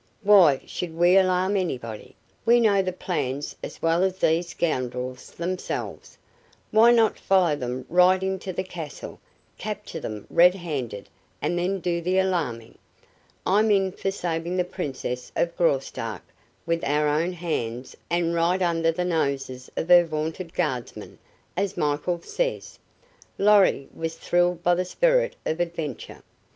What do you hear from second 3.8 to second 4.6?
well as these